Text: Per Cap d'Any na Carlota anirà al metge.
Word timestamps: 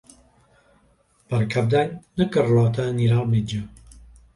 Per 1.33 1.39
Cap 1.57 1.69
d'Any 1.75 1.95
na 2.23 2.31
Carlota 2.39 2.91
anirà 2.97 3.23
al 3.23 3.33
metge. 3.39 3.67